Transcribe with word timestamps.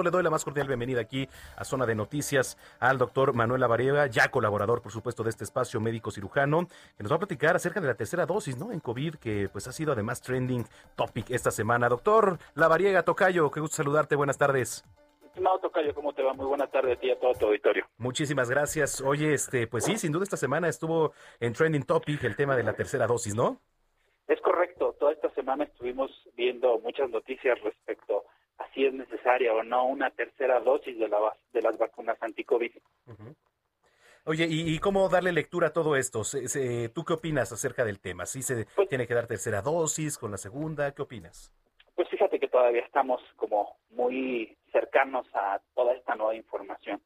Le 0.00 0.12
doy 0.12 0.22
la 0.22 0.30
más 0.30 0.44
cordial 0.44 0.68
bienvenida 0.68 1.00
aquí 1.00 1.28
a 1.56 1.64
Zona 1.64 1.84
de 1.84 1.96
Noticias 1.96 2.56
al 2.78 2.98
doctor 2.98 3.34
Manuel 3.34 3.60
Lavariega, 3.60 4.06
ya 4.06 4.30
colaborador, 4.30 4.80
por 4.80 4.92
supuesto, 4.92 5.24
de 5.24 5.30
este 5.30 5.42
espacio 5.42 5.80
médico 5.80 6.12
cirujano, 6.12 6.68
que 6.96 7.02
nos 7.02 7.10
va 7.10 7.16
a 7.16 7.18
platicar 7.18 7.56
acerca 7.56 7.80
de 7.80 7.88
la 7.88 7.96
tercera 7.96 8.24
dosis, 8.24 8.56
¿no? 8.56 8.70
En 8.70 8.78
COVID, 8.78 9.16
que 9.16 9.48
pues 9.50 9.66
ha 9.66 9.72
sido 9.72 9.90
además 9.90 10.22
trending 10.22 10.64
topic 10.94 11.28
esta 11.30 11.50
semana. 11.50 11.88
Doctor 11.88 12.38
Lavariega, 12.54 13.02
Tocayo, 13.02 13.50
qué 13.50 13.58
gusto 13.58 13.74
saludarte, 13.74 14.14
buenas 14.14 14.38
tardes. 14.38 14.84
Estimado 15.24 15.58
Tocayo, 15.58 15.92
¿cómo 15.92 16.12
te 16.12 16.22
va? 16.22 16.32
Muy 16.32 16.46
buenas 16.46 16.70
tardes 16.70 16.96
a 16.96 17.00
ti 17.00 17.08
y 17.08 17.10
a 17.10 17.18
todo 17.18 17.32
tu 17.32 17.46
auditorio. 17.46 17.84
Muchísimas 17.96 18.48
gracias. 18.48 19.00
Oye, 19.00 19.34
este, 19.34 19.66
pues 19.66 19.84
sí, 19.84 19.98
sin 19.98 20.12
duda 20.12 20.22
esta 20.22 20.36
semana 20.36 20.68
estuvo 20.68 21.12
en 21.40 21.54
trending 21.54 21.82
topic 21.82 22.22
el 22.22 22.36
tema 22.36 22.54
de 22.54 22.62
la 22.62 22.74
tercera 22.74 23.08
dosis, 23.08 23.34
¿no? 23.34 23.60
Es 24.28 24.40
correcto, 24.42 24.94
toda 25.00 25.10
esta 25.10 25.28
semana 25.30 25.64
estuvimos 25.64 26.12
viendo 26.36 26.78
muchas 26.78 27.10
noticias 27.10 27.60
respecto 27.62 28.22
a 28.58 28.72
si 28.74 28.86
es 28.86 28.94
necesaria 29.28 29.52
o 29.52 29.62
no 29.62 29.86
una 29.86 30.10
tercera 30.10 30.60
dosis 30.60 30.98
de, 30.98 31.08
la, 31.08 31.18
de 31.52 31.62
las 31.62 31.76
vacunas 31.78 32.16
anti-COVID. 32.20 32.72
Oye, 34.24 34.46
¿y, 34.48 34.78
cómo 34.78 35.08
darle 35.08 35.32
lectura 35.32 35.68
a 35.68 35.72
todo 35.72 35.96
esto? 35.96 36.22
¿Tú 36.94 37.04
qué 37.04 37.12
opinas 37.14 37.50
acerca 37.52 37.84
del 37.84 37.98
tema? 37.98 38.26
¿Sí 38.26 38.42
se 38.42 38.66
pues 38.74 38.88
tiene 38.88 39.06
que 39.06 39.14
dar 39.14 39.26
tercera 39.26 39.62
dosis 39.62 40.18
con 40.18 40.30
la 40.30 40.36
segunda? 40.36 40.92
¿Qué 40.92 41.02
opinas? 41.02 41.52
Pues 41.94 42.08
fíjate 42.08 42.38
que 42.38 42.48
todavía 42.48 42.82
estamos 42.82 43.22
como 43.36 43.76
muy 43.90 44.56
cercanos 44.70 45.26
a 45.34 45.60
toda 45.74 45.94
esta 45.94 46.14
nueva 46.14 46.34
información. 46.34 47.00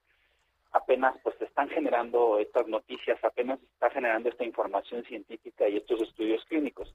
Apenas 0.73 1.15
pues 1.23 1.37
se 1.39 1.45
están 1.45 1.69
generando 1.69 2.39
estas 2.39 2.67
noticias, 2.67 3.23
apenas 3.23 3.61
se 3.61 3.67
está 3.67 3.91
generando 3.91 4.29
esta 4.29 4.45
información 4.45 5.05
científica 5.05 5.69
y 5.69 5.77
estos 5.77 6.03
estudios 6.03 6.45
clínicos. 6.47 6.93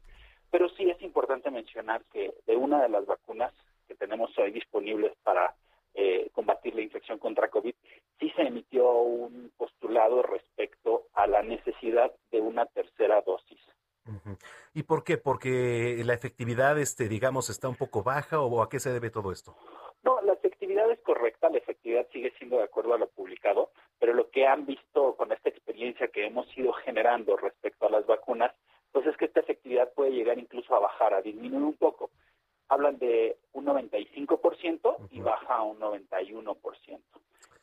Pero 0.51 0.67
sí 0.69 0.89
es 0.89 1.01
importante 1.01 1.51
mencionar 1.51 2.03
que 2.11 2.33
de 2.45 2.55
una 2.55 2.81
de 2.81 2.89
las 2.89 3.05
vacunas 3.05 3.53
que 3.87 3.95
tenemos 3.95 4.37
hoy 4.37 4.51
disponibles 4.51 5.13
para 5.23 5.55
eh, 5.93 6.29
combatir 6.33 6.75
la 6.75 6.81
infección 6.81 7.17
contra 7.17 7.49
COVID, 7.49 7.73
sí 8.19 8.31
se 8.35 8.43
emitió 8.43 8.91
un 8.91 9.51
postulado 9.57 10.21
respecto 10.21 11.07
a 11.13 11.27
la 11.27 11.41
necesidad 11.41 12.11
de 12.31 12.41
una 12.41 12.65
tercera 12.65 13.21
dosis. 13.21 13.59
¿Y 14.73 14.83
por 14.83 15.03
qué? 15.03 15.17
¿Porque 15.17 16.01
la 16.05 16.13
efectividad, 16.13 16.79
este, 16.79 17.09
digamos, 17.09 17.49
está 17.49 17.67
un 17.67 17.75
poco 17.75 18.03
baja 18.03 18.39
o 18.39 18.61
a 18.61 18.69
qué 18.69 18.79
se 18.79 18.91
debe 18.91 19.09
todo 19.09 19.31
esto? 19.31 19.55
No, 20.03 20.21
la 20.21 20.33
efectividad 20.33 20.89
es 20.91 20.99
correcta, 21.01 21.49
la 21.49 21.57
efectividad 21.57 22.07
sigue 22.13 22.31
siendo 22.37 22.57
de 22.57 22.63
acuerdo 22.63 22.93
a 22.93 22.97
lo 22.97 23.09
publicado, 23.09 23.71
pero 23.99 24.13
lo 24.13 24.29
que 24.29 24.47
han 24.47 24.65
visto 24.65 25.15
con 25.15 25.31
esta 25.31 25.49
experiencia 25.49 26.07
que 26.07 26.25
hemos 26.25 26.45
ido 26.57 26.71
generando 26.73 27.35
respecto 27.35 27.87
a 27.87 27.89
las 27.89 28.05
vacunas 28.05 28.53
pues 28.91 29.05
es 29.05 29.17
que 29.17 29.25
esta 29.25 29.41
efectividad 29.41 29.91
puede 29.93 30.11
llegar 30.11 30.39
incluso 30.39 30.73
a 30.75 30.79
bajar, 30.79 31.13
a 31.13 31.21
disminuir 31.21 31.63
un 31.63 31.75
poco. 31.75 32.09
Hablan 32.69 32.97
de 32.97 33.37
un 33.53 33.65
95% 33.65 35.09
y 35.11 35.21
baja 35.21 35.55
a 35.55 35.63
un 35.63 35.76
91%. 35.89 37.01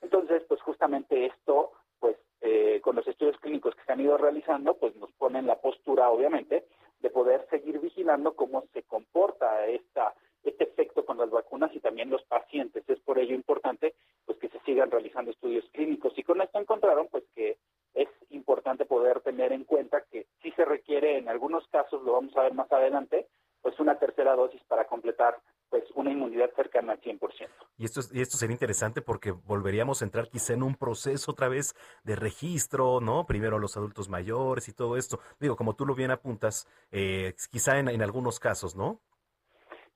Entonces, 0.03 0.43
pues 0.49 0.61
justamente 0.63 1.27
esto, 1.27 1.73
pues 1.99 2.17
eh, 2.41 2.81
con 2.83 2.97
los 2.97 3.07
estudios 3.07 3.39
clínicos 3.39 3.75
que 3.75 3.85
se 3.85 3.93
han 3.93 4.01
ido 4.01 4.17
realizando, 4.19 4.77
pues 4.77 4.95
nos 4.97 5.13
ponen 5.13 5.47
la 5.47 5.61
postura, 5.61 6.11
obviamente, 6.11 6.67
de 7.01 7.11
poder 7.11 7.47
seguir 7.51 7.79
vigilando 7.81 8.35
cómo 8.35 8.65
se 8.73 8.83
comporta 8.83 9.67
esta 9.67 10.15
este 10.45 10.65
efecto 10.65 11.05
con 11.05 11.17
las 11.17 11.31
vacunas 11.31 11.75
y 11.75 11.81
también 11.81 12.11
los 12.11 12.23
pacientes. 12.25 12.89
Es 12.89 13.01
por 13.01 13.19
ello 13.19 13.35
importante 13.35 13.95
pues 14.27 14.39
que 14.39 14.49
se 14.49 14.61
sigan 14.61 14.91
realizando 14.91 15.31
estudios 15.31 15.65
clínicos 15.73 16.13
y 16.17 16.23
con 16.23 16.41
esto 16.41 16.59
encontraron 16.59 17.09
pues 17.09 17.25
que 17.35 17.57
es 17.95 18.09
importante 18.31 18.85
poder 18.85 19.21
tener 19.21 19.53
en 19.53 19.65
cuenta 19.65 20.05
que 20.11 20.27
sí 20.43 20.51
se 20.53 20.65
requiere 20.65 21.19
en 21.19 21.29
algunos 21.29 21.67
casos, 21.69 22.03
lo 22.03 22.13
vamos 22.13 22.37
a 22.37 22.43
ver 22.43 22.55
más 22.55 22.71
adelante, 22.71 23.27
pues 23.63 23.79
una 23.81 23.99
tercera 23.99 24.35
dosis 24.35 24.63
para 24.65 24.87
completar 24.87 25.39
pues 25.75 25.91
una 25.97 26.13
inmunidad 26.13 26.53
cercana 26.55 26.93
al 26.93 27.01
100%. 27.01 27.49
Y 27.79 27.85
esto, 27.85 28.01
y 28.13 28.21
esto 28.21 28.37
sería 28.37 28.53
interesante 28.55 29.03
porque 29.03 29.33
volveríamos 29.33 30.01
a 30.01 30.05
entrar 30.05 30.29
quizá 30.29 30.53
en 30.53 30.63
un 30.63 30.77
proceso 30.77 31.33
otra 31.33 31.49
vez 31.49 31.75
de 32.05 32.15
registro, 32.15 33.01
¿no? 33.01 33.27
Primero 33.27 33.59
los 33.59 33.77
adultos 33.77 34.09
mayores 34.09 34.69
y 34.69 34.73
todo 34.73 34.97
esto. 34.97 35.19
Digo, 35.41 35.57
como 35.57 35.75
tú 35.75 35.85
lo 35.85 35.97
bien 35.97 36.13
apuntas, 36.13 36.69
eh, 36.93 37.35
quizá 37.51 37.81
en, 37.81 38.01
algunos 38.03 38.39
casos, 38.39 38.77
¿no? 38.77 39.01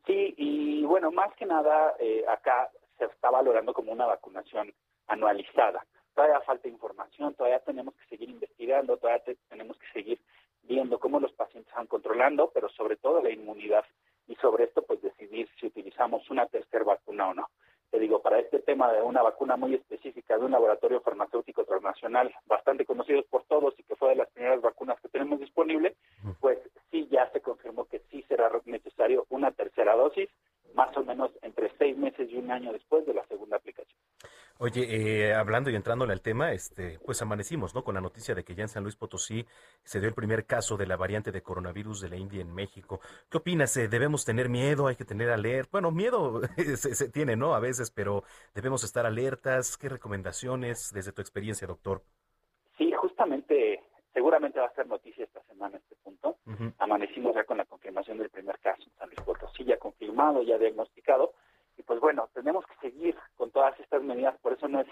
Sí, 0.04 0.34
y 0.36 0.82
bueno, 0.82 1.12
más 1.12 1.32
que 1.36 1.46
nada 1.46 1.94
eh, 2.00 2.24
acá 2.26 2.68
se 2.98 3.04
está 3.04 3.30
valorando 3.30 3.72
como 3.72 3.92
una 3.92 4.06
vacunación 4.06 4.74
anualizada 5.06 5.86
todavía 6.12 6.40
falta 6.40 6.66
información, 6.66 7.32
todavía 7.34 7.60
tenemos 7.60 7.94
que 7.94 8.06
seguir 8.06 8.30
investigando, 8.30 8.96
todavía 8.96 9.22
tenemos 9.48 9.78
que 9.78 9.86
seguir 9.92 10.20
viendo 10.64 10.98
cómo 10.98 11.20
los 11.20 11.30
pacientes 11.30 11.70
están 11.70 11.86
controlando, 11.86 12.50
pero 12.52 12.68
sobre 12.70 12.96
todo 12.96 13.22
la 13.22 13.30
inmunidad 13.30 13.84
y 14.26 14.34
sobre 14.36 14.64
esto 14.64 14.82
pues 14.82 15.00
una 16.30 16.46
tercera 16.46 16.84
vacuna 16.84 17.28
o 17.28 17.34
no. 17.34 17.48
Te 17.90 17.98
digo, 17.98 18.20
para 18.20 18.38
este 18.38 18.58
tema 18.58 18.92
de 18.92 19.00
una 19.00 19.22
vacuna 19.22 19.56
muy 19.56 19.74
específica 19.74 20.36
de 20.36 20.44
un 20.44 20.50
laboratorio 20.50 21.00
farmacéutico 21.00 21.64
transnacional 21.64 22.34
bastante 22.46 22.84
conocido 22.84 23.22
por 23.30 23.44
todos 23.44 23.74
y 23.78 23.82
que 23.82 23.96
fue 23.96 24.10
de 24.10 24.16
las 24.16 24.28
primeras 24.30 24.60
vacunas 24.60 25.00
que 25.00 25.08
tenemos 25.08 25.40
disponible, 25.40 25.96
pues 26.40 26.58
sí 26.90 27.08
ya 27.10 27.30
se 27.32 27.40
confirmó 27.40 27.86
que 27.86 28.00
sí 28.10 28.22
será 28.28 28.50
necesario 28.66 29.24
una 29.30 29.52
tercera 29.52 29.96
dosis, 29.96 30.28
más 30.74 30.94
o 30.98 31.02
menos 31.02 31.30
entre 31.40 31.72
seis 31.78 31.96
meses 31.96 32.28
y 32.30 32.36
un 32.36 32.50
año 32.50 32.72
después 32.72 33.06
de 33.06 33.14
la 33.14 33.24
segunda. 33.26 33.37
Oye, 34.60 35.28
eh, 35.28 35.34
hablando 35.34 35.70
y 35.70 35.76
entrándole 35.76 36.12
al 36.12 36.20
tema, 36.20 36.50
este, 36.52 36.98
pues 37.06 37.22
amanecimos, 37.22 37.76
¿no? 37.76 37.84
Con 37.84 37.94
la 37.94 38.00
noticia 38.00 38.34
de 38.34 38.42
que 38.42 38.56
ya 38.56 38.62
en 38.62 38.68
San 38.68 38.82
Luis 38.82 38.96
Potosí 38.96 39.46
se 39.84 40.00
dio 40.00 40.08
el 40.08 40.16
primer 40.16 40.46
caso 40.46 40.76
de 40.76 40.84
la 40.84 40.96
variante 40.96 41.30
de 41.30 41.42
coronavirus 41.42 42.00
de 42.00 42.08
la 42.08 42.16
India 42.16 42.40
en 42.40 42.52
México. 42.52 42.98
¿Qué 43.30 43.38
opinas? 43.38 43.76
Eh, 43.76 43.86
¿Debemos 43.86 44.24
tener 44.24 44.48
miedo? 44.48 44.88
¿Hay 44.88 44.96
que 44.96 45.04
tener 45.04 45.30
alerta? 45.30 45.68
Bueno, 45.70 45.92
miedo 45.92 46.40
se, 46.56 46.76
se, 46.76 47.08
tiene, 47.08 47.36
¿no? 47.36 47.54
A 47.54 47.60
veces, 47.60 47.92
pero 47.92 48.24
debemos 48.52 48.82
estar 48.82 49.06
alertas. 49.06 49.78
¿Qué 49.78 49.88
recomendaciones 49.88 50.92
desde 50.92 51.12
tu 51.12 51.22
experiencia, 51.22 51.68
doctor? 51.68 52.02
Sí, 52.76 52.90
justamente, 52.90 53.80
seguramente 54.12 54.58
va 54.58 54.66
a 54.66 54.74
ser 54.74 54.88
noticia 54.88 55.22
esta 55.22 55.40
semana 55.44 55.76
este 55.76 55.94
punto. 56.02 56.36
Amanecimos 56.78 57.32
ya 57.36 57.44
con 57.44 57.58
la 57.58 57.64
confirmación 57.64 58.18
del 58.18 58.30
primer 58.30 58.58
caso 58.58 58.82
en 58.82 58.98
San 58.98 59.08
Luis 59.08 59.20
Potosí, 59.20 59.62
ya 59.62 59.78
confirmado, 59.78 60.42
ya 60.42 60.58
diagnosticado 60.58 61.34
pues 61.88 62.00
bueno, 62.00 62.28
tenemos 62.34 62.66
que 62.66 62.90
seguir 62.90 63.16
con 63.34 63.50
todas 63.50 63.80
estas 63.80 64.02
medidas, 64.02 64.38
por 64.40 64.52
eso 64.52 64.68
no 64.68 64.82
es, 64.82 64.86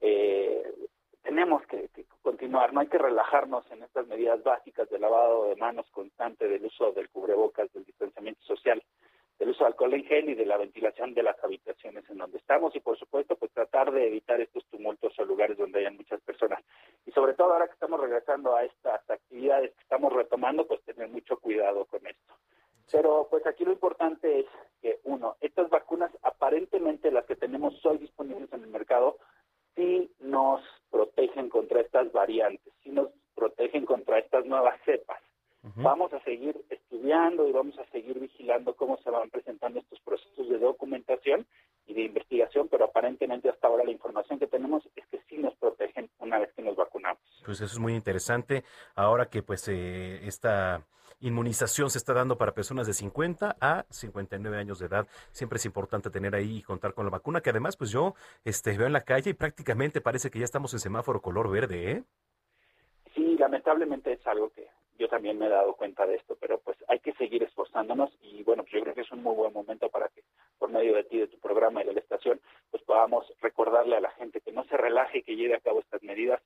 eh, 0.00 0.74
tenemos 1.22 1.64
que, 1.66 1.88
continuar, 2.22 2.72
no 2.72 2.80
hay 2.80 2.88
que 2.88 2.98
relajarnos 2.98 3.70
en 3.70 3.84
estas 3.84 4.08
medidas 4.08 4.42
básicas 4.42 4.90
de 4.90 4.98
lavado 4.98 5.44
de 5.44 5.54
manos 5.54 5.86
constante, 5.92 6.48
del 6.48 6.64
uso 6.64 6.90
del 6.90 7.08
cubrebocas, 7.08 7.72
del 7.72 7.84
distanciamiento 7.84 8.42
social, 8.42 8.82
del 9.38 9.50
uso 9.50 9.62
de 9.62 9.68
alcohol 9.68 9.94
en 9.94 10.04
gel 10.04 10.28
y 10.28 10.34
de 10.34 10.44
la 10.44 10.56
ventilación 10.56 11.14
de 11.14 11.22
las 11.22 11.42
habitaciones 11.44 12.04
en 12.10 12.18
donde 12.18 12.38
estamos 12.38 12.74
y 12.74 12.80
por 12.80 12.98
supuesto 12.98 13.36
pues 13.36 13.52
tratar 13.52 13.92
de 13.92 14.08
evitar 14.08 14.40
estos 14.40 14.66
tumultos 14.66 15.16
o 15.20 15.24
lugares 15.24 15.56
donde 15.56 15.78
hayan 15.78 15.96
muchas 15.96 16.20
personas. 16.22 16.64
Y 17.06 17.12
sobre 17.12 17.34
todo 17.34 17.52
ahora 17.52 17.68
que 17.68 17.74
estamos 17.74 18.00
regresando 18.00 18.56
a 18.56 18.64
estas 18.64 19.08
actividades 19.08 19.72
que 19.72 19.82
estamos 19.82 20.12
retomando, 20.12 20.66
pues 20.66 20.82
tener 20.82 21.08
mucho 21.08 21.38
cuidado 21.38 21.84
con 21.84 22.04
esto. 22.04 22.34
Pero 22.90 23.28
pues 23.30 23.46
aquí 23.46 23.64
lo 23.64 23.72
importante 23.72 24.40
es 24.40 24.46
que, 24.82 25.00
uno, 25.04 25.36
estas 25.40 25.70
vacunas 25.70 26.10
aparentemente 26.22 27.10
las 27.10 27.24
que 27.24 27.36
tenemos 27.36 27.74
hoy 27.86 27.98
disponibles 27.98 28.52
en 28.52 28.62
el 28.62 28.70
mercado, 28.70 29.18
sí 29.76 30.12
nos 30.18 30.60
protegen 30.90 31.48
contra 31.48 31.80
estas 31.80 32.10
variantes, 32.12 32.72
sí 32.82 32.90
nos 32.90 33.10
protegen 33.34 33.86
contra 33.86 34.18
estas 34.18 34.44
nuevas 34.46 34.80
cepas. 34.84 35.20
Vamos 35.76 36.12
a 36.14 36.20
seguir 36.40 36.64
estudiando 36.70 37.46
y 37.46 37.52
vamos 37.52 37.78
a 37.78 37.84
seguir 37.90 38.18
vigilando 38.18 38.74
cómo 38.74 38.96
se 39.02 39.10
van 39.10 39.28
presentando 39.28 39.78
estos 39.78 40.00
procesos 40.00 40.48
de 40.48 40.58
documentación 40.58 41.46
y 41.86 41.94
de 41.94 42.02
investigación, 42.02 42.68
pero 42.68 42.86
aparentemente 42.86 43.50
hasta 43.50 43.66
ahora 43.66 43.84
la 43.84 43.90
información 43.90 44.38
que 44.38 44.46
tenemos 44.46 44.82
es 44.96 45.06
que 45.08 45.20
sí 45.28 45.36
nos 45.36 45.54
protegen 45.56 46.08
una 46.18 46.38
vez 46.38 46.52
que 46.54 46.62
nos 46.62 46.76
vacunamos. 46.76 47.20
Pues 47.44 47.60
eso 47.60 47.74
es 47.74 47.78
muy 47.78 47.94
interesante. 47.94 48.64
Ahora 48.94 49.26
que 49.26 49.42
pues 49.42 49.68
eh, 49.68 50.26
esta 50.26 50.86
inmunización 51.20 51.90
se 51.90 51.98
está 51.98 52.14
dando 52.14 52.38
para 52.38 52.54
personas 52.54 52.86
de 52.86 52.94
50 52.94 53.56
a 53.60 53.84
59 53.90 54.56
años 54.56 54.78
de 54.78 54.86
edad, 54.86 55.06
siempre 55.32 55.56
es 55.58 55.66
importante 55.66 56.08
tener 56.08 56.34
ahí 56.34 56.58
y 56.58 56.62
contar 56.62 56.94
con 56.94 57.04
la 57.04 57.10
vacuna, 57.10 57.42
que 57.42 57.50
además 57.50 57.76
pues 57.76 57.90
yo 57.90 58.14
este, 58.44 58.78
veo 58.78 58.86
en 58.86 58.94
la 58.94 59.02
calle 59.02 59.30
y 59.30 59.34
prácticamente 59.34 60.00
parece 60.00 60.30
que 60.30 60.38
ya 60.38 60.46
estamos 60.46 60.72
en 60.72 60.80
semáforo 60.80 61.20
color 61.20 61.50
verde, 61.50 61.90
¿eh? 61.90 62.04
Sí, 63.14 63.36
lamentablemente 63.36 64.12
es 64.12 64.26
algo 64.26 64.50
que 64.50 64.66
yo 65.00 65.08
también 65.08 65.38
me 65.38 65.46
he 65.46 65.48
dado 65.48 65.74
cuenta 65.74 66.06
de 66.06 66.16
esto, 66.16 66.36
pero 66.38 66.58
pues 66.58 66.76
hay 66.86 67.00
que 67.00 67.14
seguir 67.14 67.42
esforzándonos 67.42 68.10
y 68.20 68.42
bueno, 68.42 68.62
pues 68.62 68.74
yo 68.74 68.82
creo 68.82 68.94
que 68.94 69.00
es 69.00 69.10
un 69.10 69.22
muy 69.22 69.34
buen 69.34 69.52
momento 69.52 69.88
para 69.88 70.08
que 70.08 70.22
por 70.58 70.70
medio 70.70 70.94
de 70.94 71.04
ti, 71.04 71.18
de 71.18 71.26
tu 71.26 71.38
programa 71.38 71.82
y 71.82 71.86
de 71.86 71.94
la 71.94 72.00
estación, 72.00 72.38
pues 72.70 72.82
podamos 72.82 73.24
recordarle 73.40 73.96
a 73.96 74.00
la 74.00 74.10
gente 74.10 74.42
que 74.42 74.52
no 74.52 74.64
se 74.64 74.76
relaje 74.76 75.18
y 75.18 75.22
que 75.22 75.36
lleve 75.36 75.54
a 75.54 75.60
cabo 75.60 75.80
estas 75.80 76.02
medidas, 76.02 76.40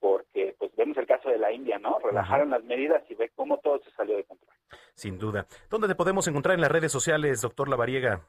porque 0.00 0.56
pues 0.58 0.74
vemos 0.74 0.96
el 0.96 1.06
caso 1.06 1.28
de 1.28 1.38
la 1.38 1.52
India, 1.52 1.78
¿no? 1.78 2.00
Relajaron 2.00 2.50
las 2.50 2.64
medidas 2.64 3.04
y 3.08 3.14
ve 3.14 3.30
cómo 3.36 3.58
todo 3.58 3.80
se 3.84 3.92
salió 3.92 4.16
de 4.16 4.24
control. 4.24 4.56
Sin 4.94 5.16
duda. 5.16 5.46
¿Dónde 5.70 5.86
te 5.86 5.94
podemos 5.94 6.26
encontrar 6.26 6.56
en 6.56 6.62
las 6.62 6.72
redes 6.72 6.90
sociales, 6.90 7.40
doctor 7.40 7.68
Lavariega? 7.68 8.22